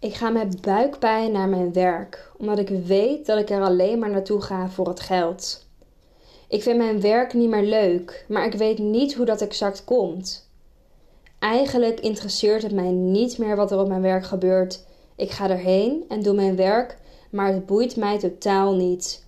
Ik 0.00 0.14
ga 0.14 0.30
met 0.30 0.60
buikpijn 0.60 1.32
naar 1.32 1.48
mijn 1.48 1.72
werk, 1.72 2.30
omdat 2.36 2.58
ik 2.58 2.68
weet 2.68 3.26
dat 3.26 3.38
ik 3.38 3.50
er 3.50 3.62
alleen 3.62 3.98
maar 3.98 4.10
naartoe 4.10 4.40
ga 4.40 4.68
voor 4.68 4.88
het 4.88 5.00
geld. 5.00 5.66
Ik 6.48 6.62
vind 6.62 6.76
mijn 6.76 7.00
werk 7.00 7.34
niet 7.34 7.48
meer 7.48 7.62
leuk, 7.62 8.24
maar 8.28 8.46
ik 8.46 8.52
weet 8.52 8.78
niet 8.78 9.14
hoe 9.14 9.26
dat 9.26 9.40
exact 9.40 9.84
komt. 9.84 10.50
Eigenlijk 11.38 12.00
interesseert 12.00 12.62
het 12.62 12.72
mij 12.72 12.90
niet 12.90 13.38
meer 13.38 13.56
wat 13.56 13.70
er 13.70 13.78
op 13.78 13.88
mijn 13.88 14.02
werk 14.02 14.24
gebeurt. 14.24 14.84
Ik 15.16 15.30
ga 15.30 15.50
erheen 15.50 16.04
en 16.08 16.22
doe 16.22 16.34
mijn 16.34 16.56
werk, 16.56 16.98
maar 17.30 17.52
het 17.52 17.66
boeit 17.66 17.96
mij 17.96 18.18
totaal 18.18 18.74
niet. 18.74 19.24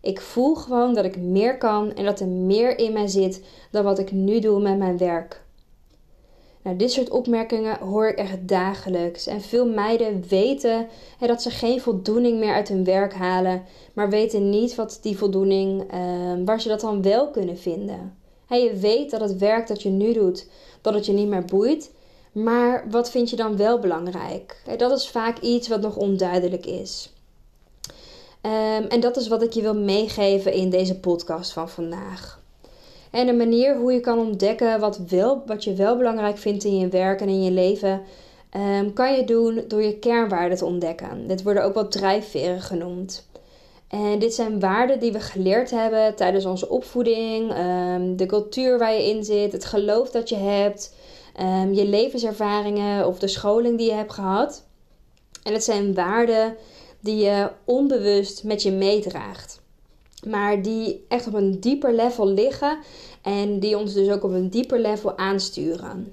Ik 0.00 0.20
voel 0.20 0.54
gewoon 0.54 0.94
dat 0.94 1.04
ik 1.04 1.16
meer 1.16 1.58
kan 1.58 1.94
en 1.94 2.04
dat 2.04 2.20
er 2.20 2.28
meer 2.28 2.78
in 2.78 2.92
mij 2.92 3.06
zit 3.06 3.44
dan 3.70 3.84
wat 3.84 3.98
ik 3.98 4.12
nu 4.12 4.40
doe 4.40 4.60
met 4.60 4.78
mijn 4.78 4.98
werk. 4.98 5.46
Nou, 6.68 6.80
dit 6.80 6.92
soort 6.92 7.10
opmerkingen 7.10 7.78
hoor 7.78 8.08
ik 8.08 8.18
echt 8.18 8.48
dagelijks. 8.48 9.26
En 9.26 9.40
veel 9.40 9.66
meiden 9.68 10.24
weten 10.28 10.88
hè, 11.18 11.26
dat 11.26 11.42
ze 11.42 11.50
geen 11.50 11.80
voldoening 11.80 12.38
meer 12.38 12.52
uit 12.52 12.68
hun 12.68 12.84
werk 12.84 13.14
halen, 13.14 13.62
maar 13.92 14.10
weten 14.10 14.50
niet 14.50 14.74
wat 14.74 14.98
die 15.02 15.18
voldoening, 15.18 15.94
uh, 15.94 15.98
waar 16.44 16.60
ze 16.60 16.68
dat 16.68 16.80
dan 16.80 17.02
wel 17.02 17.30
kunnen 17.30 17.58
vinden. 17.58 18.16
Hè, 18.46 18.56
je 18.56 18.76
weet 18.76 19.10
dat 19.10 19.20
het 19.20 19.36
werk 19.36 19.66
dat 19.66 19.82
je 19.82 19.88
nu 19.88 20.12
doet, 20.12 20.46
dat 20.80 20.94
het 20.94 21.06
je 21.06 21.12
niet 21.12 21.28
meer 21.28 21.44
boeit, 21.44 21.92
maar 22.32 22.86
wat 22.90 23.10
vind 23.10 23.30
je 23.30 23.36
dan 23.36 23.56
wel 23.56 23.78
belangrijk? 23.78 24.62
Dat 24.76 24.98
is 24.98 25.08
vaak 25.08 25.38
iets 25.38 25.68
wat 25.68 25.80
nog 25.80 25.96
onduidelijk 25.96 26.66
is. 26.66 27.12
Um, 28.42 28.84
en 28.88 29.00
dat 29.00 29.16
is 29.16 29.28
wat 29.28 29.42
ik 29.42 29.52
je 29.52 29.62
wil 29.62 29.76
meegeven 29.76 30.52
in 30.52 30.70
deze 30.70 30.98
podcast 30.98 31.52
van 31.52 31.68
vandaag. 31.68 32.37
En 33.10 33.28
een 33.28 33.36
manier 33.36 33.76
hoe 33.76 33.92
je 33.92 34.00
kan 34.00 34.18
ontdekken 34.18 34.80
wat, 34.80 34.98
wel, 35.08 35.42
wat 35.46 35.64
je 35.64 35.74
wel 35.74 35.96
belangrijk 35.96 36.38
vindt 36.38 36.64
in 36.64 36.78
je 36.78 36.88
werk 36.88 37.20
en 37.20 37.28
in 37.28 37.42
je 37.42 37.50
leven, 37.50 38.02
um, 38.56 38.92
kan 38.92 39.14
je 39.14 39.24
doen 39.24 39.64
door 39.68 39.82
je 39.82 39.98
kernwaarden 39.98 40.58
te 40.58 40.64
ontdekken. 40.64 41.26
Dit 41.26 41.42
worden 41.42 41.64
ook 41.64 41.74
wel 41.74 41.88
drijfveren 41.88 42.60
genoemd. 42.60 43.26
En 43.88 44.18
dit 44.18 44.34
zijn 44.34 44.60
waarden 44.60 45.00
die 45.00 45.12
we 45.12 45.20
geleerd 45.20 45.70
hebben 45.70 46.14
tijdens 46.14 46.44
onze 46.44 46.68
opvoeding, 46.68 47.52
um, 47.58 48.16
de 48.16 48.26
cultuur 48.26 48.78
waar 48.78 48.92
je 48.92 49.08
in 49.08 49.24
zit, 49.24 49.52
het 49.52 49.64
geloof 49.64 50.10
dat 50.10 50.28
je 50.28 50.36
hebt, 50.36 50.94
um, 51.40 51.74
je 51.74 51.86
levenservaringen 51.86 53.06
of 53.06 53.18
de 53.18 53.28
scholing 53.28 53.78
die 53.78 53.86
je 53.86 53.96
hebt 53.96 54.12
gehad. 54.12 54.66
En 55.42 55.52
het 55.52 55.64
zijn 55.64 55.94
waarden 55.94 56.56
die 57.00 57.16
je 57.16 57.50
onbewust 57.64 58.44
met 58.44 58.62
je 58.62 58.72
meedraagt 58.72 59.60
maar 60.28 60.62
die 60.62 61.04
echt 61.08 61.26
op 61.26 61.34
een 61.34 61.60
dieper 61.60 61.94
level 61.94 62.26
liggen 62.26 62.78
en 63.22 63.58
die 63.58 63.78
ons 63.78 63.94
dus 63.94 64.10
ook 64.10 64.24
op 64.24 64.30
een 64.30 64.50
dieper 64.50 64.80
level 64.80 65.18
aansturen. 65.18 66.12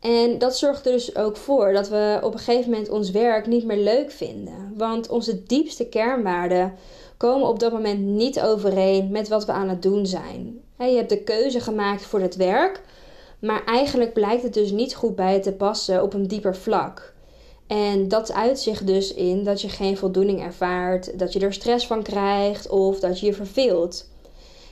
En 0.00 0.38
dat 0.38 0.58
zorgt 0.58 0.84
dus 0.84 1.16
ook 1.16 1.36
voor 1.36 1.72
dat 1.72 1.88
we 1.88 2.18
op 2.22 2.32
een 2.32 2.38
gegeven 2.38 2.70
moment 2.70 2.88
ons 2.88 3.10
werk 3.10 3.46
niet 3.46 3.64
meer 3.64 3.78
leuk 3.78 4.10
vinden. 4.10 4.72
Want 4.76 5.08
onze 5.08 5.42
diepste 5.42 5.86
kernwaarden 5.88 6.74
komen 7.16 7.48
op 7.48 7.58
dat 7.58 7.72
moment 7.72 8.00
niet 8.00 8.40
overeen 8.40 9.10
met 9.10 9.28
wat 9.28 9.44
we 9.44 9.52
aan 9.52 9.68
het 9.68 9.82
doen 9.82 10.06
zijn. 10.06 10.60
Je 10.78 10.96
hebt 10.96 11.08
de 11.08 11.22
keuze 11.22 11.60
gemaakt 11.60 12.02
voor 12.02 12.20
het 12.20 12.36
werk, 12.36 12.80
maar 13.38 13.64
eigenlijk 13.64 14.12
blijkt 14.12 14.42
het 14.42 14.54
dus 14.54 14.70
niet 14.70 14.94
goed 14.94 15.16
bij 15.16 15.32
je 15.32 15.40
te 15.40 15.52
passen 15.52 16.02
op 16.02 16.14
een 16.14 16.26
dieper 16.26 16.56
vlak. 16.56 17.13
En 17.66 18.08
dat 18.08 18.32
uitzicht 18.32 18.86
dus 18.86 19.14
in 19.14 19.44
dat 19.44 19.60
je 19.60 19.68
geen 19.68 19.96
voldoening 19.96 20.42
ervaart, 20.42 21.18
dat 21.18 21.32
je 21.32 21.40
er 21.40 21.52
stress 21.52 21.86
van 21.86 22.02
krijgt 22.02 22.68
of 22.68 23.00
dat 23.00 23.20
je 23.20 23.26
je 23.26 23.34
verveelt. 23.34 24.08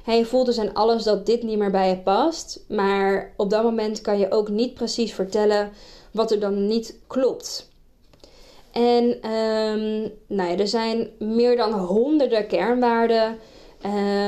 Je 0.07 0.27
voelt 0.27 0.47
dus 0.47 0.59
aan 0.59 0.75
alles 0.75 1.03
dat 1.03 1.27
dit 1.27 1.43
niet 1.43 1.59
meer 1.59 1.71
bij 1.71 1.89
je 1.89 1.99
past, 1.99 2.65
maar 2.69 3.33
op 3.37 3.51
dat 3.51 3.63
moment 3.63 4.01
kan 4.01 4.19
je 4.19 4.31
ook 4.31 4.49
niet 4.49 4.75
precies 4.75 5.13
vertellen 5.15 5.73
wat 6.11 6.31
er 6.31 6.41
dan 6.41 6.67
niet 6.67 6.99
klopt. 7.07 7.71
En 8.73 9.31
um, 9.31 10.13
nou 10.27 10.51
ja, 10.51 10.57
er 10.59 10.69
zijn 10.69 11.11
meer 11.19 11.57
dan 11.57 11.73
honderden 11.73 12.47
kernwaarden. 12.47 13.39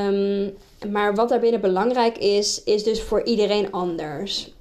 Um, 0.06 0.56
maar 0.90 1.14
wat 1.14 1.28
daarbinnen 1.28 1.60
belangrijk 1.60 2.18
is, 2.18 2.62
is 2.64 2.82
dus 2.82 3.02
voor 3.02 3.22
iedereen 3.22 3.72
anders. 3.72 4.52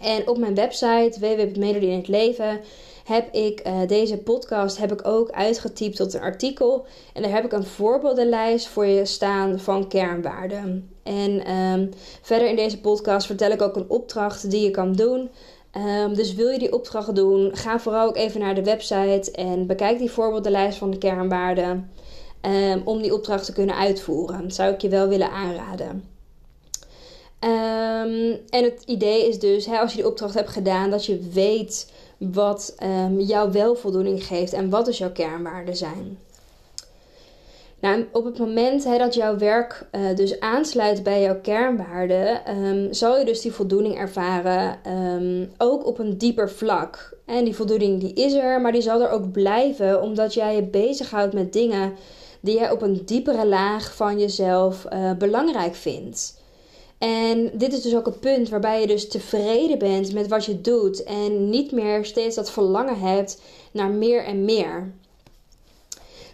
En 0.00 0.28
op 0.28 0.38
mijn 0.38 0.54
website 0.54 1.20
www.melodie 1.20 1.90
in 1.90 1.96
het 1.96 2.08
leven 2.08 2.60
heb 3.04 3.34
ik 3.34 3.66
uh, 3.66 3.80
deze 3.86 4.18
podcast 4.18 4.78
heb 4.78 4.92
ik 4.92 5.06
ook 5.06 5.30
uitgetypt 5.30 5.96
tot 5.96 6.14
een 6.14 6.20
artikel. 6.20 6.86
En 7.12 7.22
daar 7.22 7.32
heb 7.32 7.44
ik 7.44 7.52
een 7.52 7.64
voorbeeldenlijst 7.64 8.68
voor 8.68 8.86
je 8.86 9.04
staan 9.04 9.58
van 9.58 9.88
kernwaarden. 9.88 10.90
En 11.02 11.52
um, 11.52 11.90
verder 12.22 12.48
in 12.48 12.56
deze 12.56 12.80
podcast 12.80 13.26
vertel 13.26 13.50
ik 13.50 13.62
ook 13.62 13.76
een 13.76 13.88
opdracht 13.88 14.50
die 14.50 14.62
je 14.62 14.70
kan 14.70 14.92
doen. 14.92 15.30
Um, 15.76 16.14
dus 16.14 16.34
wil 16.34 16.48
je 16.48 16.58
die 16.58 16.72
opdracht 16.72 17.14
doen, 17.14 17.50
ga 17.56 17.78
vooral 17.78 18.08
ook 18.08 18.16
even 18.16 18.40
naar 18.40 18.54
de 18.54 18.64
website 18.64 19.30
en 19.32 19.66
bekijk 19.66 19.98
die 19.98 20.10
voorbeeldenlijst 20.10 20.78
van 20.78 20.90
de 20.90 20.98
kernwaarden. 20.98 21.90
Um, 22.46 22.82
om 22.84 23.02
die 23.02 23.14
opdracht 23.14 23.44
te 23.44 23.52
kunnen 23.52 23.76
uitvoeren. 23.76 24.42
Dat 24.42 24.54
zou 24.54 24.72
ik 24.72 24.80
je 24.80 24.88
wel 24.88 25.08
willen 25.08 25.30
aanraden. 25.30 26.11
Um, 27.44 28.38
en 28.48 28.64
het 28.64 28.82
idee 28.86 29.28
is 29.28 29.38
dus, 29.38 29.66
hè, 29.66 29.78
als 29.78 29.90
je 29.90 29.96
die 29.96 30.06
opdracht 30.06 30.34
hebt 30.34 30.48
gedaan, 30.48 30.90
dat 30.90 31.06
je 31.06 31.28
weet 31.32 31.92
wat 32.18 32.74
um, 32.82 33.20
jou 33.20 33.52
wel 33.52 33.74
voldoening 33.74 34.24
geeft 34.24 34.52
en 34.52 34.70
wat 34.70 34.84
dus 34.84 34.98
jouw 34.98 35.12
kernwaarden 35.12 35.76
zijn. 35.76 36.18
Nou, 37.80 38.06
op 38.12 38.24
het 38.24 38.38
moment 38.38 38.84
hè, 38.84 38.98
dat 38.98 39.14
jouw 39.14 39.38
werk 39.38 39.86
uh, 39.92 40.16
dus 40.16 40.40
aansluit 40.40 41.02
bij 41.02 41.22
jouw 41.22 41.40
kernwaarden, 41.40 42.56
um, 42.56 42.92
zal 42.92 43.18
je 43.18 43.24
dus 43.24 43.40
die 43.40 43.52
voldoening 43.52 43.96
ervaren, 43.96 44.78
ook 45.58 45.86
op 45.86 45.98
een 45.98 46.18
dieper 46.18 46.50
vlak. 46.50 47.16
En 47.26 47.44
die 47.44 47.56
voldoening 47.56 48.00
die 48.00 48.12
is 48.12 48.32
er, 48.32 48.60
maar 48.60 48.72
die 48.72 48.82
zal 48.82 49.02
er 49.02 49.10
ook 49.10 49.32
blijven, 49.32 50.02
omdat 50.02 50.34
jij 50.34 50.54
je 50.54 50.62
bezighoudt 50.62 51.34
met 51.34 51.52
dingen 51.52 51.92
die 52.40 52.58
jij 52.58 52.70
op 52.70 52.82
een 52.82 53.02
diepere 53.04 53.46
laag 53.46 53.94
van 53.94 54.18
jezelf 54.18 54.86
uh, 54.92 55.12
belangrijk 55.12 55.74
vindt. 55.74 56.40
En 57.02 57.50
dit 57.54 57.72
is 57.72 57.82
dus 57.82 57.96
ook 57.96 58.06
het 58.06 58.20
punt 58.20 58.48
waarbij 58.48 58.80
je 58.80 58.86
dus 58.86 59.08
tevreden 59.08 59.78
bent 59.78 60.12
met 60.12 60.28
wat 60.28 60.44
je 60.44 60.60
doet 60.60 61.02
en 61.02 61.50
niet 61.50 61.72
meer 61.72 62.04
steeds 62.04 62.36
dat 62.36 62.50
verlangen 62.50 62.98
hebt 62.98 63.40
naar 63.72 63.90
meer 63.90 64.24
en 64.24 64.44
meer. 64.44 64.92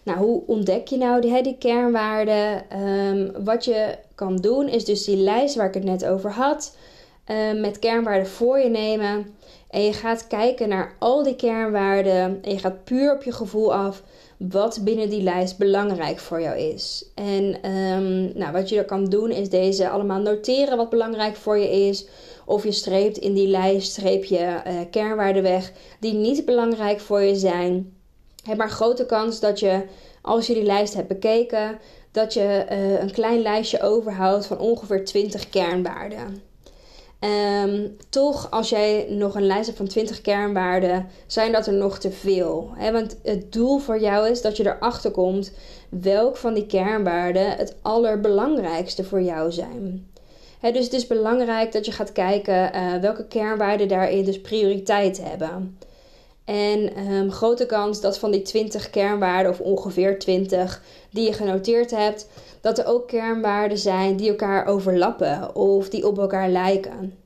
Nou, 0.03 0.19
hoe 0.19 0.43
ontdek 0.47 0.89
je 0.89 0.97
nou 0.97 1.21
die, 1.21 1.43
die 1.43 1.59
kernwaarden? 1.59 2.65
Um, 2.83 3.45
wat 3.45 3.65
je 3.65 3.99
kan 4.15 4.37
doen 4.37 4.69
is 4.69 4.85
dus 4.85 5.05
die 5.05 5.17
lijst 5.17 5.55
waar 5.55 5.69
ik 5.69 5.75
het 5.75 5.85
net 5.85 6.05
over 6.05 6.31
had, 6.31 6.77
um, 7.31 7.61
met 7.61 7.79
kernwaarden 7.79 8.29
voor 8.29 8.59
je 8.59 8.71
nemen. 8.71 9.35
En 9.71 9.83
je 9.83 9.93
gaat 9.93 10.27
kijken 10.27 10.69
naar 10.69 10.95
al 10.99 11.23
die 11.23 11.37
kernwaarden 11.37 12.39
en 12.43 12.51
je 12.51 12.59
gaat 12.59 12.85
puur 12.85 13.15
op 13.15 13.23
je 13.23 13.33
gevoel 13.33 13.75
af 13.75 14.03
wat 14.39 14.79
binnen 14.83 15.09
die 15.11 15.23
lijst 15.23 15.59
belangrijk 15.59 16.19
voor 16.19 16.41
jou 16.41 16.59
is. 16.59 17.11
En 17.15 17.71
um, 17.71 18.33
nou, 18.35 18.53
wat 18.53 18.69
je 18.69 18.79
er 18.79 18.85
kan 18.85 19.05
doen 19.05 19.31
is 19.31 19.49
deze 19.49 19.89
allemaal 19.89 20.21
noteren 20.21 20.77
wat 20.77 20.91
belangrijk 20.91 21.37
voor 21.37 21.59
je 21.59 21.71
is. 21.71 22.07
Of 22.47 22.65
je 22.65 22.73
streept 22.73 23.19
in 23.19 23.35
die 23.35 23.49
lijst 23.49 23.91
streep 23.91 24.25
je 24.25 24.61
uh, 24.67 24.81
kernwaarden 24.91 25.43
weg 25.43 25.73
die 26.01 26.15
niet 26.15 26.45
belangrijk 26.45 27.01
voor 27.01 27.21
je 27.21 27.37
zijn. 27.37 27.93
Heb 28.45 28.57
maar 28.57 28.71
grote 28.71 29.07
kans 29.07 29.41
dat 29.41 29.61
je, 29.61 29.85
als 30.23 30.47
je 30.47 30.55
die 30.55 30.63
lijst 30.63 30.95
hebt 30.95 31.09
bekeken, 31.09 31.79
dat 32.13 32.35
je 32.35 32.67
uh, 32.71 33.01
een 33.01 33.13
klein 33.13 33.43
lijstje 33.43 33.83
overhoudt 33.83 34.47
van 34.47 34.59
ongeveer 34.59 35.05
20 35.05 35.49
kernwaarden. 35.49 36.48
Um, 37.21 37.97
toch, 38.09 38.51
als 38.51 38.69
jij 38.69 39.07
nog 39.09 39.35
een 39.35 39.47
lijst 39.47 39.67
hebt 39.67 39.79
van 39.79 39.87
20 39.87 40.21
kernwaarden, 40.21 41.07
zijn 41.27 41.53
dat 41.53 41.67
er 41.67 41.73
nog 41.73 41.99
te 41.99 42.11
veel. 42.11 42.71
Want 42.93 43.17
het 43.23 43.53
doel 43.53 43.79
voor 43.79 44.01
jou 44.01 44.31
is 44.31 44.43
dat 44.43 44.57
je 44.57 44.67
erachter 44.67 45.11
komt 45.11 45.53
welk 45.89 46.37
van 46.37 46.55
die 46.55 46.67
kernwaarden 46.67 47.57
het 47.57 47.75
allerbelangrijkste 47.83 49.05
voor 49.05 49.23
jou 49.23 49.53
zijn. 49.53 50.07
Dus 50.61 50.85
het 50.85 50.93
is 50.93 51.07
belangrijk 51.07 51.73
dat 51.73 51.87
je 51.87 51.93
gaat 51.93 52.13
kijken 52.13 52.71
uh, 52.75 52.95
welke 52.95 53.27
kernwaarden 53.27 53.89
daarin 53.89 54.25
dus 54.25 54.41
prioriteit 54.41 55.23
hebben. 55.23 55.79
En 56.49 57.13
um, 57.13 57.33
grote 57.33 57.67
kans 57.67 58.01
dat 58.01 58.19
van 58.19 58.31
die 58.31 58.43
20 58.43 58.91
kernwaarden, 58.91 59.53
of 59.53 59.61
ongeveer 59.61 60.19
20 60.19 60.83
die 61.11 61.27
je 61.27 61.33
genoteerd 61.33 61.91
hebt, 61.91 62.27
dat 62.61 62.79
er 62.79 62.87
ook 62.87 63.09
kernwaarden 63.09 63.79
zijn 63.79 64.17
die 64.17 64.29
elkaar 64.29 64.67
overlappen 64.67 65.55
of 65.55 65.89
die 65.89 66.07
op 66.07 66.19
elkaar 66.19 66.49
lijken. 66.49 67.19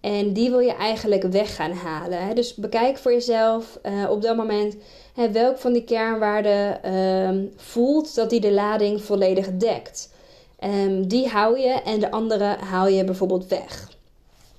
En 0.00 0.32
die 0.32 0.50
wil 0.50 0.58
je 0.58 0.74
eigenlijk 0.74 1.22
weg 1.22 1.56
gaan 1.56 1.72
halen. 1.72 2.34
Dus 2.34 2.54
bekijk 2.54 2.98
voor 2.98 3.12
jezelf 3.12 3.78
uh, 3.82 4.10
op 4.10 4.22
dat 4.22 4.36
moment 4.36 4.76
hè, 5.14 5.30
welk 5.30 5.58
van 5.58 5.72
die 5.72 5.84
kernwaarden 5.84 6.80
uh, 6.84 7.50
voelt 7.56 8.14
dat 8.14 8.30
die 8.30 8.40
de 8.40 8.52
lading 8.52 9.02
volledig 9.02 9.48
dekt. 9.56 10.12
Um, 10.64 11.08
die 11.08 11.28
hou 11.28 11.58
je 11.58 11.82
en 11.84 12.00
de 12.00 12.10
andere 12.10 12.56
haal 12.70 12.86
je 12.86 13.04
bijvoorbeeld 13.04 13.46
weg. 13.46 13.88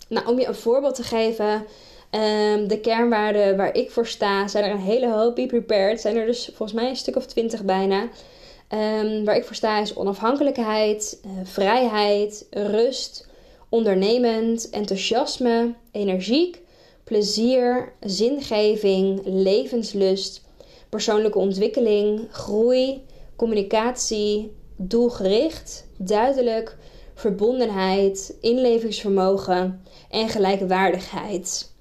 Nou, 0.07 0.27
om 0.27 0.39
je 0.39 0.47
een 0.47 0.55
voorbeeld 0.55 0.95
te 0.95 1.03
geven, 1.03 1.65
um, 2.15 2.67
de 2.67 2.79
kernwaarden 2.81 3.57
waar 3.57 3.75
ik 3.75 3.91
voor 3.91 4.07
sta, 4.07 4.47
zijn 4.47 4.63
er 4.63 4.71
een 4.71 4.77
hele 4.77 5.11
hoop. 5.11 5.35
Be 5.35 5.45
prepared, 5.45 6.01
zijn 6.01 6.15
er 6.15 6.25
dus 6.25 6.45
volgens 6.45 6.73
mij 6.73 6.89
een 6.89 6.95
stuk 6.95 7.15
of 7.15 7.25
twintig 7.25 7.63
bijna. 7.63 8.01
Um, 8.01 9.25
waar 9.25 9.35
ik 9.35 9.45
voor 9.45 9.55
sta 9.55 9.79
is 9.79 9.95
onafhankelijkheid, 9.95 11.19
uh, 11.25 11.31
vrijheid, 11.43 12.47
rust, 12.51 13.27
ondernemend, 13.69 14.69
enthousiasme, 14.69 15.73
energiek, 15.91 16.61
plezier, 17.03 17.93
zingeving, 17.99 19.21
levenslust, 19.25 20.41
persoonlijke 20.89 21.37
ontwikkeling, 21.37 22.27
groei, 22.31 23.05
communicatie, 23.35 24.51
doelgericht, 24.75 25.87
duidelijk, 25.97 26.77
verbondenheid, 27.13 28.37
inlevingsvermogen 28.41 29.83
en 30.09 30.29
gelijkwaardigheid. 30.29 31.72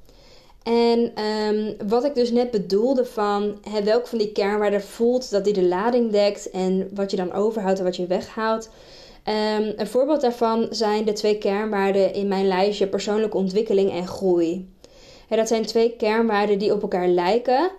En 0.62 1.12
um, 1.24 1.88
wat 1.88 2.04
ik 2.04 2.14
dus 2.14 2.30
net 2.30 2.50
bedoelde 2.50 3.04
van 3.04 3.58
hè, 3.70 3.82
welk 3.82 4.06
van 4.06 4.18
die 4.18 4.32
kernwaarden 4.32 4.82
voelt 4.82 5.30
dat 5.30 5.44
die 5.44 5.52
de 5.52 5.62
lading 5.62 6.10
dekt 6.10 6.50
en 6.50 6.88
wat 6.94 7.10
je 7.10 7.16
dan 7.16 7.32
overhoudt 7.32 7.78
en 7.78 7.84
wat 7.84 7.96
je 7.96 8.06
weghaalt. 8.06 8.70
Um, 9.28 9.72
een 9.76 9.86
voorbeeld 9.86 10.20
daarvan 10.20 10.66
zijn 10.70 11.04
de 11.04 11.12
twee 11.12 11.38
kernwaarden 11.38 12.14
in 12.14 12.28
mijn 12.28 12.46
lijstje 12.46 12.86
persoonlijke 12.86 13.36
ontwikkeling 13.36 13.90
en 13.90 14.06
groei. 14.06 14.70
Dat 15.28 15.48
zijn 15.48 15.66
twee 15.66 15.96
kernwaarden 15.96 16.58
die 16.58 16.72
op 16.72 16.82
elkaar 16.82 17.08
lijken, 17.08 17.70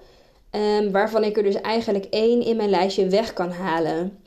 um, 0.51 0.91
waarvan 0.91 1.23
ik 1.23 1.37
er 1.37 1.43
dus 1.43 1.61
eigenlijk 1.61 2.05
één 2.05 2.41
in 2.41 2.55
mijn 2.55 2.69
lijstje 2.69 3.07
weg 3.07 3.33
kan 3.33 3.51
halen. 3.51 4.22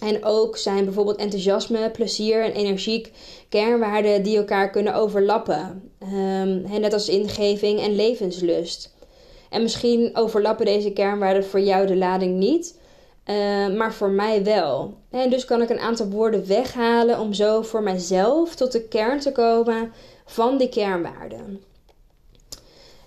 En 0.00 0.24
ook 0.24 0.56
zijn 0.56 0.84
bijvoorbeeld 0.84 1.16
enthousiasme, 1.16 1.90
plezier 1.90 2.44
en 2.44 2.52
energiek 2.52 3.12
kernwaarden 3.48 4.22
die 4.22 4.36
elkaar 4.36 4.70
kunnen 4.70 4.94
overlappen. 4.94 5.92
Um, 6.02 6.80
net 6.80 6.92
als 6.92 7.08
ingeving 7.08 7.80
en 7.80 7.94
levenslust. 7.94 8.94
En 9.50 9.62
misschien 9.62 10.10
overlappen 10.14 10.66
deze 10.66 10.92
kernwaarden 10.92 11.44
voor 11.44 11.60
jou 11.60 11.86
de 11.86 11.96
lading 11.96 12.38
niet, 12.38 12.78
uh, 13.26 13.34
maar 13.76 13.94
voor 13.94 14.10
mij 14.10 14.44
wel. 14.44 14.94
En 15.10 15.30
dus 15.30 15.44
kan 15.44 15.62
ik 15.62 15.70
een 15.70 15.80
aantal 15.80 16.06
woorden 16.06 16.46
weghalen 16.46 17.20
om 17.20 17.32
zo 17.32 17.62
voor 17.62 17.82
mijzelf 17.82 18.54
tot 18.54 18.72
de 18.72 18.82
kern 18.82 19.20
te 19.20 19.32
komen 19.32 19.92
van 20.24 20.58
die 20.58 20.68
kernwaarden. 20.68 21.62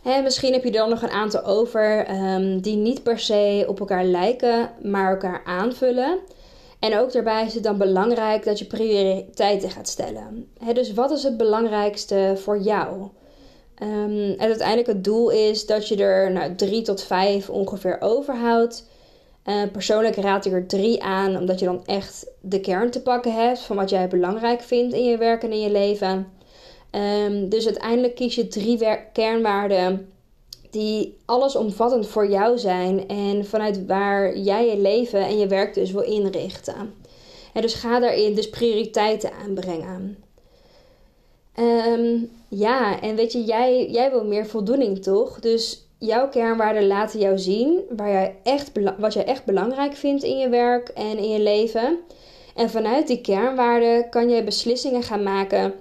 En 0.04 0.24
misschien 0.24 0.54
heb 0.54 0.63
je 0.63 0.72
dan 0.72 0.90
nog 0.90 1.01
een 1.01 1.10
aantal 1.10 1.44
over 1.44 2.10
um, 2.10 2.62
die 2.62 2.75
niet 2.75 3.04
per 3.04 3.19
se 3.19 3.66
op 3.68 3.80
elkaar 3.80 4.06
lijken, 4.06 4.69
maar 4.81 5.12
elkaar 5.12 5.42
aanvullen. 5.45 6.19
En 6.83 6.97
ook 6.97 7.12
daarbij 7.12 7.45
is 7.45 7.53
het 7.53 7.63
dan 7.63 7.77
belangrijk 7.77 8.44
dat 8.44 8.59
je 8.59 8.65
prioriteiten 8.65 9.69
gaat 9.69 9.88
stellen. 9.88 10.47
dus 10.74 10.94
wat 10.94 11.12
is 11.12 11.24
het 11.24 11.38
belangrijkste 11.38 12.33
voor 12.38 12.59
jou? 12.59 13.01
Um, 13.81 14.30
en 14.30 14.39
uiteindelijk 14.39 14.88
het 14.88 15.03
doel 15.03 15.30
is 15.30 15.65
dat 15.65 15.88
je 15.88 15.95
er 15.95 16.31
nou, 16.31 16.56
drie 16.56 16.81
tot 16.81 17.03
vijf 17.03 17.50
ongeveer 17.50 17.97
overhoudt. 18.00 18.88
Uh, 19.45 19.62
persoonlijk 19.71 20.15
raad 20.15 20.45
ik 20.45 20.53
er 20.53 20.68
drie 20.68 21.03
aan, 21.03 21.38
omdat 21.38 21.59
je 21.59 21.65
dan 21.65 21.85
echt 21.85 22.25
de 22.41 22.59
kern 22.59 22.91
te 22.91 23.01
pakken 23.01 23.33
hebt 23.33 23.59
van 23.59 23.75
wat 23.75 23.89
jij 23.89 24.07
belangrijk 24.07 24.62
vindt 24.62 24.94
in 24.94 25.03
je 25.03 25.18
werk 25.18 25.44
en 25.44 25.51
in 25.51 25.62
je 25.62 25.71
leven. 25.71 26.27
Um, 26.91 27.50
dus 27.50 27.65
uiteindelijk 27.65 28.15
kies 28.15 28.35
je 28.35 28.47
drie 28.47 28.80
kernwaarden 29.13 30.12
die 30.74 31.18
allesomvattend 31.25 32.08
voor 32.08 32.30
jou 32.30 32.58
zijn 32.58 33.08
en 33.08 33.46
vanuit 33.46 33.86
waar 33.86 34.38
jij 34.38 34.70
je 34.70 34.78
leven 34.78 35.20
en 35.20 35.38
je 35.38 35.48
werk 35.48 35.74
dus 35.74 35.92
wil 35.92 36.02
inrichten. 36.02 36.94
En 37.54 37.62
dus 37.62 37.74
ga 37.74 38.00
daarin 38.00 38.36
dus 38.36 38.50
prioriteiten 38.50 39.31
aanbrengen. 39.34 40.18
Um, 41.60 42.31
ja, 42.48 43.02
en 43.02 43.16
weet 43.16 43.31
je, 43.31 43.44
jij, 43.44 43.90
jij 43.90 44.12
wil 44.12 44.25
meer 44.25 44.46
voldoening 44.46 45.04
toch? 45.04 45.40
Dus 45.40 45.88
jouw 45.98 46.30
kernwaarden 46.30 46.88
laten 46.88 47.19
jou 47.19 47.40
zien 47.40 47.80
waar 47.96 48.12
jij 48.12 48.36
echt, 48.44 48.72
wat 48.98 49.14
jij 49.14 49.26
echt 49.26 49.46
belangrijk 49.46 49.94
vindt 49.94 50.24
in 50.24 50.38
je 50.38 50.50
werk 50.50 50.90
en 50.90 51.18
in 51.18 51.30
je 51.30 51.40
leven. 51.40 52.00
En 52.56 52.69
vanuit 52.69 53.08
die 53.08 53.22
kernwaarden 53.22 54.10
kan 54.10 54.30
je 54.30 54.44
beslissingen 54.44 55.04
gaan 55.04 55.24
maken 55.24 55.74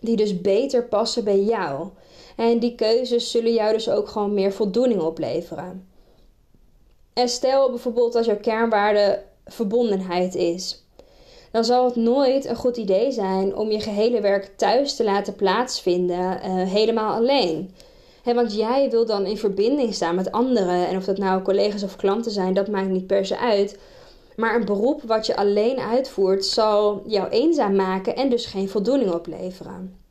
die 0.00 0.16
dus 0.16 0.40
beter 0.40 0.84
passen 0.84 1.24
bij 1.24 1.40
jou. 1.40 1.88
En 2.36 2.58
die 2.58 2.74
keuzes 2.74 3.30
zullen 3.30 3.52
jou 3.52 3.72
dus 3.72 3.90
ook 3.90 4.08
gewoon 4.08 4.34
meer 4.34 4.52
voldoening 4.52 5.00
opleveren. 5.00 5.88
En 7.12 7.28
stel 7.28 7.70
bijvoorbeeld 7.70 8.14
als 8.14 8.26
jouw 8.26 8.40
kernwaarde 8.40 9.22
verbondenheid 9.44 10.34
is. 10.34 10.84
Dan 11.50 11.64
zal 11.64 11.84
het 11.84 11.96
nooit 11.96 12.44
een 12.44 12.56
goed 12.56 12.76
idee 12.76 13.12
zijn 13.12 13.56
om 13.56 13.70
je 13.70 13.80
gehele 13.80 14.20
werk 14.20 14.52
thuis 14.56 14.96
te 14.96 15.04
laten 15.04 15.34
plaatsvinden, 15.34 16.18
uh, 16.18 16.62
helemaal 16.72 17.14
alleen. 17.14 17.74
want 18.24 18.54
jij 18.54 18.90
wil 18.90 19.06
dan 19.06 19.26
in 19.26 19.38
verbinding 19.38 19.94
staan 19.94 20.14
met 20.14 20.32
anderen. 20.32 20.86
En 20.88 20.96
of 20.96 21.04
dat 21.04 21.18
nou 21.18 21.42
collega's 21.42 21.82
of 21.82 21.96
klanten 21.96 22.30
zijn, 22.30 22.54
dat 22.54 22.68
maakt 22.68 22.88
niet 22.88 23.06
per 23.06 23.26
se 23.26 23.38
uit. 23.38 23.78
Maar 24.36 24.54
een 24.54 24.64
beroep 24.64 25.02
wat 25.02 25.26
je 25.26 25.36
alleen 25.36 25.78
uitvoert, 25.78 26.44
zal 26.44 27.02
jou 27.06 27.28
eenzaam 27.28 27.76
maken 27.76 28.16
en 28.16 28.30
dus 28.30 28.46
geen 28.46 28.68
voldoening 28.68 29.12
opleveren. 29.12 30.05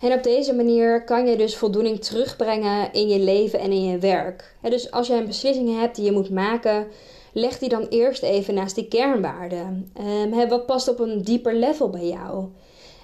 En 0.00 0.12
op 0.12 0.22
deze 0.22 0.54
manier 0.54 1.04
kan 1.04 1.26
je 1.26 1.36
dus 1.36 1.56
voldoening 1.56 2.00
terugbrengen 2.00 2.92
in 2.92 3.08
je 3.08 3.18
leven 3.18 3.58
en 3.58 3.72
in 3.72 3.84
je 3.84 3.98
werk. 3.98 4.56
dus 4.62 4.90
als 4.90 5.06
je 5.06 5.14
een 5.14 5.26
beslissing 5.26 5.78
hebt 5.80 5.96
die 5.96 6.04
je 6.04 6.12
moet 6.12 6.30
maken, 6.30 6.86
leg 7.32 7.58
die 7.58 7.68
dan 7.68 7.86
eerst 7.88 8.22
even 8.22 8.54
naast 8.54 8.74
die 8.74 8.88
kernwaarden. 8.88 9.92
Um, 10.22 10.48
wat 10.48 10.66
past 10.66 10.88
op 10.88 10.98
een 10.98 11.22
dieper 11.22 11.54
level 11.54 11.90
bij 11.90 12.06
jou? 12.06 12.44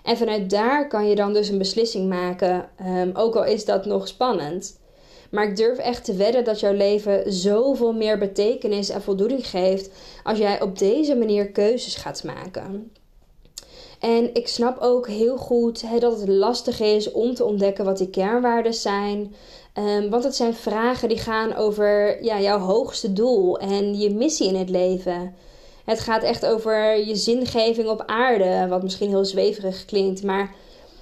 En 0.02 0.16
vanuit 0.16 0.50
daar 0.50 0.88
kan 0.88 1.08
je 1.08 1.14
dan 1.14 1.32
dus 1.32 1.48
een 1.48 1.58
beslissing 1.58 2.08
maken, 2.08 2.68
um, 2.86 3.10
ook 3.14 3.36
al 3.36 3.44
is 3.44 3.64
dat 3.64 3.84
nog 3.84 4.08
spannend. 4.08 4.82
Maar 5.30 5.48
ik 5.48 5.56
durf 5.56 5.78
echt 5.78 6.04
te 6.04 6.14
wedden 6.14 6.44
dat 6.44 6.60
jouw 6.60 6.72
leven 6.72 7.32
zoveel 7.32 7.92
meer 7.92 8.18
betekenis 8.18 8.88
en 8.88 9.02
voldoening 9.02 9.46
geeft 9.46 9.90
als 10.22 10.38
jij 10.38 10.60
op 10.60 10.78
deze 10.78 11.16
manier 11.16 11.50
keuzes 11.50 11.94
gaat 11.94 12.24
maken. 12.24 12.92
En 14.04 14.34
ik 14.34 14.48
snap 14.48 14.76
ook 14.80 15.08
heel 15.08 15.36
goed 15.36 16.00
dat 16.00 16.20
het 16.20 16.28
lastig 16.28 16.80
is 16.80 17.12
om 17.12 17.34
te 17.34 17.44
ontdekken 17.44 17.84
wat 17.84 17.98
die 17.98 18.10
kernwaarden 18.10 18.74
zijn. 18.74 19.34
Um, 19.78 20.10
want 20.10 20.24
het 20.24 20.34
zijn 20.34 20.54
vragen 20.54 21.08
die 21.08 21.18
gaan 21.18 21.54
over 21.54 22.24
ja, 22.24 22.40
jouw 22.40 22.58
hoogste 22.58 23.12
doel 23.12 23.58
en 23.58 23.98
je 23.98 24.10
missie 24.10 24.48
in 24.48 24.56
het 24.56 24.70
leven. 24.70 25.34
Het 25.84 26.00
gaat 26.00 26.22
echt 26.22 26.46
over 26.46 27.06
je 27.06 27.16
zingeving 27.16 27.88
op 27.88 28.02
aarde, 28.06 28.66
wat 28.68 28.82
misschien 28.82 29.08
heel 29.08 29.24
zweverig 29.24 29.84
klinkt, 29.84 30.22
maar 30.22 30.54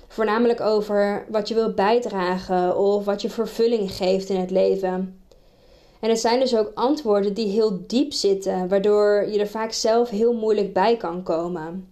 voornamelijk 0.08 0.60
over 0.60 1.26
wat 1.28 1.48
je 1.48 1.54
wilt 1.54 1.74
bijdragen 1.74 2.78
of 2.78 3.04
wat 3.04 3.22
je 3.22 3.30
vervulling 3.30 3.92
geeft 3.92 4.28
in 4.28 4.40
het 4.40 4.50
leven. 4.50 5.20
En 6.00 6.08
het 6.08 6.20
zijn 6.20 6.40
dus 6.40 6.56
ook 6.56 6.70
antwoorden 6.74 7.34
die 7.34 7.48
heel 7.48 7.78
diep 7.86 8.12
zitten, 8.12 8.68
waardoor 8.68 9.28
je 9.28 9.38
er 9.38 9.48
vaak 9.48 9.72
zelf 9.72 10.08
heel 10.08 10.32
moeilijk 10.32 10.72
bij 10.72 10.96
kan 10.96 11.22
komen. 11.22 11.91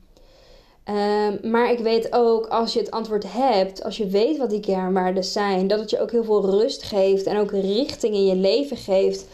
Um, 0.90 1.50
maar 1.50 1.70
ik 1.70 1.78
weet 1.78 2.12
ook, 2.12 2.46
als 2.46 2.72
je 2.72 2.78
het 2.78 2.90
antwoord 2.90 3.24
hebt, 3.26 3.84
als 3.84 3.96
je 3.96 4.06
weet 4.06 4.38
wat 4.38 4.50
die 4.50 4.60
kernwaarden 4.60 5.24
zijn, 5.24 5.66
dat 5.66 5.80
het 5.80 5.90
je 5.90 6.00
ook 6.00 6.10
heel 6.10 6.24
veel 6.24 6.50
rust 6.50 6.82
geeft 6.82 7.26
en 7.26 7.38
ook 7.38 7.50
richting 7.50 8.14
in 8.14 8.26
je 8.26 8.36
leven 8.36 8.76
geeft. 8.76 9.26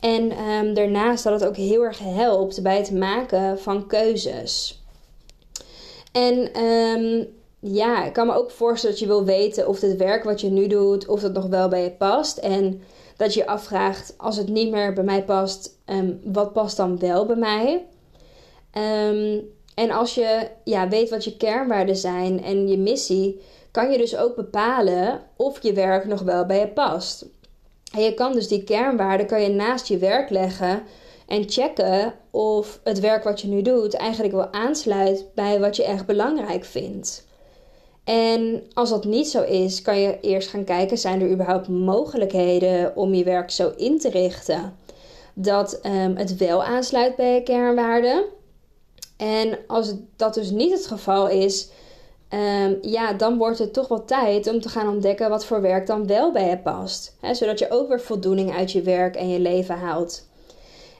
En 0.00 0.38
um, 0.48 0.74
daarnaast 0.74 1.24
dat 1.24 1.40
het 1.40 1.48
ook 1.48 1.56
heel 1.56 1.82
erg 1.82 1.98
helpt 1.98 2.62
bij 2.62 2.76
het 2.76 2.90
maken 2.90 3.58
van 3.58 3.86
keuzes. 3.86 4.82
En 6.12 6.62
um, 6.62 7.26
ja, 7.58 8.04
ik 8.04 8.12
kan 8.12 8.26
me 8.26 8.34
ook 8.34 8.50
voorstellen 8.50 8.96
dat 8.96 9.04
je 9.04 9.10
wil 9.10 9.24
weten 9.24 9.68
of 9.68 9.80
het 9.80 9.96
werk 9.96 10.24
wat 10.24 10.40
je 10.40 10.50
nu 10.50 10.66
doet, 10.66 11.06
of 11.06 11.20
dat 11.20 11.32
nog 11.32 11.46
wel 11.46 11.68
bij 11.68 11.82
je 11.82 11.90
past. 11.90 12.38
En 12.38 12.82
dat 13.16 13.34
je 13.34 13.40
je 13.40 13.46
afvraagt, 13.46 14.14
als 14.16 14.36
het 14.36 14.48
niet 14.48 14.70
meer 14.70 14.92
bij 14.92 15.04
mij 15.04 15.24
past, 15.24 15.76
wat 16.24 16.52
past 16.52 16.76
dan 16.76 16.98
wel 16.98 17.26
bij 17.26 17.36
mij? 17.36 17.86
Um, 19.08 19.56
en 19.78 19.90
als 19.90 20.14
je 20.14 20.48
ja, 20.64 20.88
weet 20.88 21.10
wat 21.10 21.24
je 21.24 21.36
kernwaarden 21.36 21.96
zijn 21.96 22.44
en 22.44 22.68
je 22.68 22.78
missie, 22.78 23.40
kan 23.70 23.90
je 23.90 23.98
dus 23.98 24.16
ook 24.16 24.36
bepalen 24.36 25.20
of 25.36 25.62
je 25.62 25.72
werk 25.72 26.04
nog 26.04 26.20
wel 26.20 26.46
bij 26.46 26.58
je 26.58 26.68
past. 26.68 27.26
En 27.92 28.02
je 28.02 28.14
kan 28.14 28.32
dus 28.32 28.48
die 28.48 28.64
kernwaarden 28.64 29.26
kan 29.26 29.42
je 29.42 29.48
naast 29.48 29.86
je 29.86 29.98
werk 29.98 30.30
leggen 30.30 30.82
en 31.26 31.50
checken 31.50 32.14
of 32.30 32.80
het 32.84 33.00
werk 33.00 33.24
wat 33.24 33.40
je 33.40 33.48
nu 33.48 33.62
doet 33.62 33.94
eigenlijk 33.94 34.34
wel 34.34 34.52
aansluit 34.52 35.24
bij 35.34 35.60
wat 35.60 35.76
je 35.76 35.84
echt 35.84 36.06
belangrijk 36.06 36.64
vindt. 36.64 37.26
En 38.04 38.62
als 38.74 38.90
dat 38.90 39.04
niet 39.04 39.28
zo 39.28 39.42
is, 39.42 39.82
kan 39.82 39.98
je 39.98 40.20
eerst 40.20 40.48
gaan 40.48 40.64
kijken: 40.64 40.98
zijn 40.98 41.20
er 41.20 41.30
überhaupt 41.30 41.68
mogelijkheden 41.68 42.96
om 42.96 43.14
je 43.14 43.24
werk 43.24 43.50
zo 43.50 43.72
in 43.76 43.98
te 43.98 44.10
richten 44.10 44.76
dat 45.34 45.80
um, 45.82 46.16
het 46.16 46.36
wel 46.36 46.64
aansluit 46.64 47.16
bij 47.16 47.34
je 47.34 47.42
kernwaarden? 47.42 48.36
En 49.18 49.58
als 49.66 49.94
dat 50.16 50.34
dus 50.34 50.50
niet 50.50 50.72
het 50.72 50.86
geval 50.86 51.28
is, 51.28 51.68
um, 52.34 52.78
ja, 52.82 53.12
dan 53.12 53.38
wordt 53.38 53.58
het 53.58 53.72
toch 53.72 53.88
wel 53.88 54.04
tijd 54.04 54.48
om 54.48 54.60
te 54.60 54.68
gaan 54.68 54.88
ontdekken 54.88 55.30
wat 55.30 55.44
voor 55.44 55.60
werk 55.60 55.86
dan 55.86 56.06
wel 56.06 56.32
bij 56.32 56.48
je 56.48 56.58
past. 56.58 57.16
Hè, 57.20 57.34
zodat 57.34 57.58
je 57.58 57.70
ook 57.70 57.88
weer 57.88 58.00
voldoening 58.00 58.54
uit 58.54 58.72
je 58.72 58.82
werk 58.82 59.16
en 59.16 59.28
je 59.28 59.40
leven 59.40 59.78
haalt. 59.78 60.26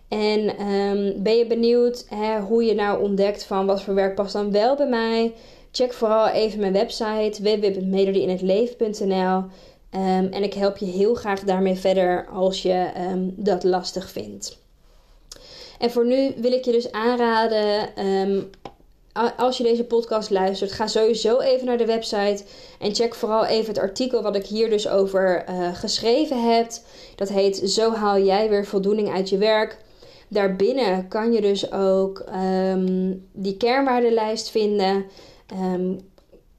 En 0.09 0.69
um, 0.69 1.23
ben 1.23 1.37
je 1.37 1.47
benieuwd 1.47 2.07
hè, 2.09 2.41
hoe 2.41 2.65
je 2.65 2.75
nou 2.75 3.03
ontdekt 3.03 3.45
van 3.45 3.67
wat 3.67 3.83
voor 3.83 3.95
werk 3.95 4.15
past 4.15 4.33
dan 4.33 4.53
wel 4.53 4.77
bij 4.77 4.89
mij? 4.89 5.35
Check 5.73 5.93
vooral 5.93 6.29
even 6.29 6.61
mijn 6.61 6.73
website 6.73 7.43
www.melodieinhetleven.nl 7.43 9.37
um, 9.37 10.27
en 10.33 10.43
ik 10.43 10.55
help 10.55 10.77
je 10.77 10.87
heel 10.87 11.15
graag 11.15 11.41
daarmee 11.41 11.75
verder 11.75 12.27
als 12.33 12.63
je 12.63 12.87
dat 13.37 13.65
lastig 13.65 14.11
vindt. 14.11 14.59
En 15.79 15.91
voor 15.91 16.07
nu 16.07 16.33
wil 16.37 16.53
ik 16.53 16.65
je 16.65 16.73
dus 16.73 16.93
aanraden, 16.93 17.89
als 19.37 19.57
je 19.57 19.63
deze 19.63 19.85
podcast 19.85 20.31
luistert, 20.31 20.73
ga 20.73 20.87
sowieso 20.87 21.39
even 21.39 21.67
naar 21.67 21.79
de 21.79 21.87
website 21.87 22.45
en 22.79 22.95
check 22.95 23.15
vooral 23.15 23.45
even 23.45 23.69
het 23.69 23.79
artikel 23.79 24.23
wat 24.23 24.37
ik 24.37 24.47
hier 24.47 24.71
dus 24.71 24.89
over 24.89 25.45
uh, 25.49 25.75
geschreven 25.75 26.57
heb. 26.57 26.71
Dat 27.17 27.29
heet 27.29 27.57
Zo 27.57 27.93
haal 27.93 28.19
jij 28.19 28.49
weer 28.49 28.67
voldoening 28.67 29.13
uit 29.13 29.29
je 29.29 29.39
werk. 29.39 29.79
Daarbinnen 30.29 31.09
kan 31.09 31.33
je 31.33 31.41
dus 31.41 31.73
ook 31.73 32.25
um, 32.73 33.29
die 33.33 33.57
kernwaardenlijst 33.57 34.51
vinden. 34.51 35.05
Um, 35.75 36.01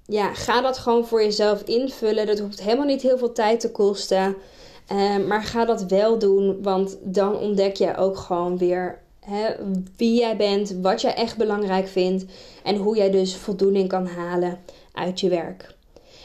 ja, 0.06 0.34
ga 0.34 0.62
dat 0.62 0.78
gewoon 0.78 1.06
voor 1.06 1.24
jezelf 1.24 1.62
invullen. 1.62 2.28
Dat 2.28 2.40
hoeft 2.40 2.62
helemaal 2.62 2.86
niet 2.86 3.02
heel 3.02 3.18
veel 3.18 3.32
tijd 3.32 3.60
te 3.60 3.72
kosten. 3.72 4.36
Maar 5.28 5.44
ga 5.44 5.66
dat 5.66 5.84
wel 5.84 6.20
doen, 6.20 6.62
want 6.62 6.98
dan 7.02 7.38
ontdek 7.38 7.76
je 7.76 7.98
ook 7.98 8.18
gewoon 8.18 8.58
weer 8.58 9.02
wie 9.98 10.20
jij 10.20 10.38
bent, 10.38 10.76
wat 10.82 11.02
jij 11.02 11.14
echt 11.14 11.38
belangrijk 11.38 11.88
vindt 11.88 12.26
en 12.64 12.76
hoe 12.76 12.96
jij 12.96 13.12
dus 13.12 13.36
voldoening 13.36 13.88
kan 13.88 14.08
halen 14.08 14.60
uit 14.94 15.20
je 15.20 15.30
werk. 15.30 15.78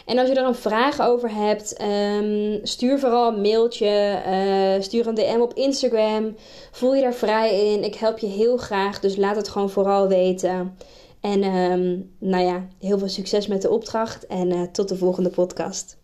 En 0.07 0.19
als 0.19 0.29
je 0.29 0.35
er 0.35 0.47
een 0.47 0.55
vraag 0.55 1.01
over 1.01 1.31
hebt, 1.35 1.83
um, 1.83 2.59
stuur 2.63 2.99
vooral 2.99 3.33
een 3.33 3.41
mailtje, 3.41 4.23
uh, 4.27 4.83
stuur 4.83 5.07
een 5.07 5.15
DM 5.15 5.41
op 5.41 5.55
Instagram. 5.55 6.37
Voel 6.71 6.95
je 6.95 7.03
daar 7.03 7.15
vrij 7.15 7.73
in. 7.73 7.85
Ik 7.85 7.95
help 7.95 8.19
je 8.19 8.27
heel 8.27 8.57
graag, 8.57 9.01
dus 9.01 9.17
laat 9.17 9.37
het 9.37 9.49
gewoon 9.49 9.71
vooral 9.71 10.09
weten. 10.09 10.77
En 11.21 11.45
um, 11.45 12.11
nou 12.19 12.45
ja, 12.45 12.67
heel 12.81 12.99
veel 12.99 13.09
succes 13.09 13.47
met 13.47 13.63
de 13.63 13.71
opdracht 13.71 14.27
en 14.27 14.51
uh, 14.51 14.63
tot 14.63 14.89
de 14.89 14.97
volgende 14.97 15.31
podcast. 15.31 15.97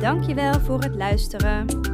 Dankjewel 0.00 0.60
voor 0.60 0.80
het 0.80 0.94
luisteren. 0.94 1.93